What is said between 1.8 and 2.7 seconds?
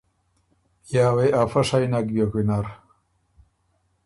نک بیوک وینر۔